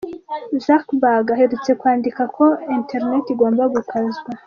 [0.65, 2.45] Zuckerberg aherutse kwandika ko
[2.77, 4.29] internet igomba gukazwa.